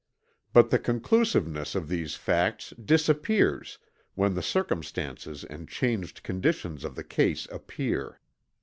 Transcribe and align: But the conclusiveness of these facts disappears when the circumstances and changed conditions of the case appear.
But 0.51 0.71
the 0.71 0.79
conclusiveness 0.79 1.75
of 1.75 1.87
these 1.87 2.15
facts 2.15 2.71
disappears 2.71 3.77
when 4.15 4.33
the 4.33 4.41
circumstances 4.41 5.43
and 5.43 5.69
changed 5.69 6.23
conditions 6.23 6.83
of 6.83 6.95
the 6.95 7.03
case 7.03 7.47
appear. 7.51 8.19